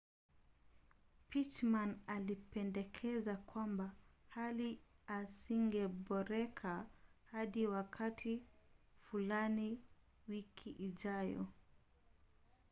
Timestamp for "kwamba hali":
3.35-4.79